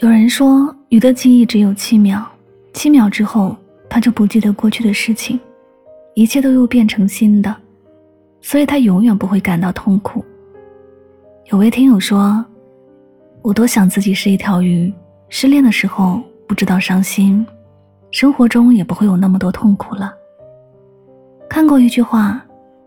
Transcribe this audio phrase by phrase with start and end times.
[0.00, 2.24] 有人说，鱼的记忆只有七秒，
[2.72, 3.54] 七秒之后，
[3.86, 5.38] 它就不记得过去的事情，
[6.14, 7.54] 一切都又变成新的，
[8.40, 10.24] 所以它永远不会感到痛苦。
[11.50, 12.42] 有位听友说
[13.42, 14.90] ：“我多想自己是一条鱼，
[15.28, 17.46] 失恋的时候不知道伤心，
[18.10, 20.10] 生活中也不会有那么多痛苦了。”
[21.46, 22.42] 看过一句话：“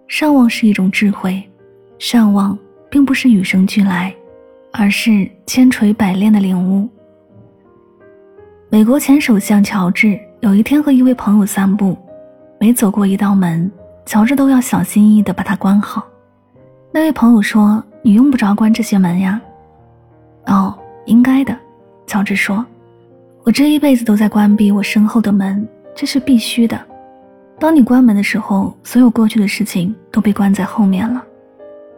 [0.10, 1.44] 善忘是一种智慧，
[2.00, 2.58] 善忘
[2.90, 4.12] 并不是与生俱来，
[4.72, 6.90] 而是千锤百炼的领悟。”
[8.74, 11.96] 美国前首相乔治有一天和一位朋友散步，
[12.60, 13.72] 每走过一道门，
[14.04, 16.04] 乔治都要小心翼翼地把它关好。
[16.92, 19.40] 那位朋友说：“你用不着关这些门呀。
[20.50, 21.56] ”“哦，应该的。”
[22.08, 22.66] 乔治说
[23.46, 26.76] ，“我这一辈子都在关闭我身后的门，这是必须的。
[27.60, 31.24] 当你关门的时候，所有过去的事情都被关在后面了，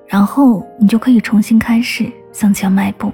[0.07, 3.09] 然后你就可以重新开始向前迈步。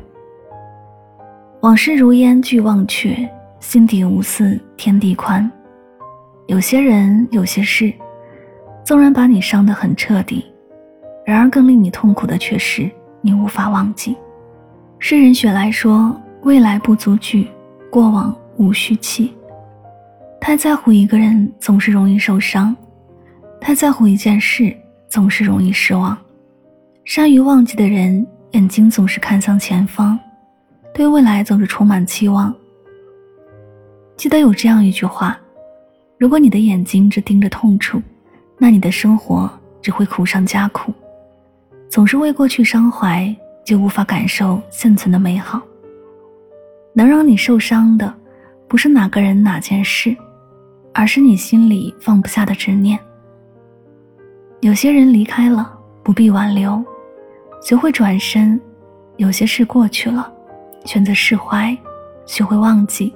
[1.59, 3.15] 往事如烟，俱忘却。”
[3.61, 5.49] 心底无私，天地宽。
[6.47, 7.93] 有些人，有些事，
[8.83, 10.43] 纵然把你伤得很彻底，
[11.23, 12.89] 然而更令你痛苦的却是
[13.21, 14.17] 你无法忘记。
[14.97, 17.47] 诗人雪莱说：“未来不足惧，
[17.91, 19.31] 过往无需弃。”
[20.41, 22.75] 太在乎一个人，总是容易受伤；
[23.61, 24.75] 太在乎一件事，
[25.07, 26.17] 总是容易失望。
[27.05, 30.19] 善于忘记的人，眼睛总是看向前方，
[30.95, 32.53] 对未来总是充满期望。
[34.21, 35.35] 记得有这样一句话：
[36.19, 37.99] 如果你的眼睛只盯着痛处，
[38.59, 39.49] 那你的生活
[39.81, 40.93] 只会苦上加苦。
[41.89, 45.59] 总是为过去伤怀，就无法感受现存的美好。
[46.93, 48.13] 能让你受伤的，
[48.67, 50.15] 不是哪个人哪件事，
[50.93, 52.99] 而是你心里放不下的执念。
[54.59, 56.79] 有些人离开了，不必挽留，
[57.59, 58.55] 学会转身；
[59.17, 60.31] 有些事过去了，
[60.85, 61.75] 选择释怀，
[62.27, 63.11] 学会忘记。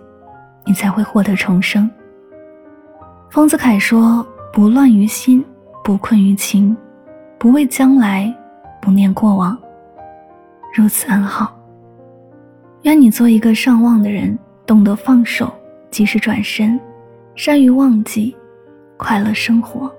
[0.66, 1.90] 你才会获得重生。
[3.30, 5.44] 丰子恺说：“不乱于心，
[5.84, 6.76] 不困于情，
[7.38, 8.34] 不畏将来，
[8.82, 9.58] 不念过往，
[10.74, 11.54] 如此安好。”
[12.84, 15.52] 愿你做一个上望的人，懂得放手，
[15.90, 16.80] 及时转身，
[17.36, 18.36] 善于忘记，
[18.96, 19.92] 快乐生活。